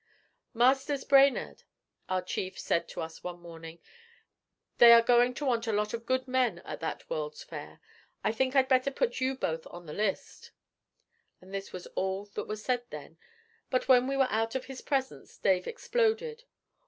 'Masters, 0.55 1.03
Brainerd,' 1.03 1.61
our 2.09 2.23
chief 2.23 2.57
said 2.57 2.87
to 2.87 3.01
us 3.01 3.23
one 3.23 3.39
morning, 3.39 3.77
'they 4.79 4.93
are 4.93 5.01
going 5.03 5.31
to 5.35 5.45
want 5.45 5.67
a 5.67 5.71
lot 5.71 5.93
of 5.93 6.07
good 6.07 6.27
men 6.27 6.57
at 6.65 6.79
that 6.79 7.07
World's 7.07 7.43
Fair; 7.43 7.79
I 8.23 8.31
think 8.31 8.55
I'd 8.55 8.67
better 8.67 8.89
put 8.89 9.21
you 9.21 9.35
both 9.35 9.67
on 9.69 9.85
the 9.85 9.93
list.' 9.93 10.49
And 11.39 11.53
this 11.53 11.71
was 11.71 11.85
all 11.93 12.25
that 12.25 12.47
was 12.47 12.63
said 12.65 12.81
then, 12.89 13.19
but 13.69 13.87
when 13.87 14.07
we 14.07 14.17
were 14.17 14.27
out 14.31 14.55
of 14.55 14.65
his 14.65 14.81
presence 14.81 15.37
Dave 15.37 15.67
exploded. 15.67 16.45